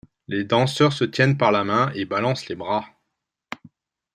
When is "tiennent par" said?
1.03-1.51